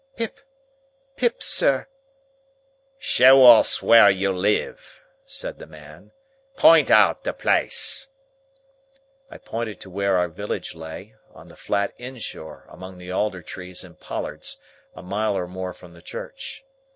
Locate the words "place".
7.33-8.09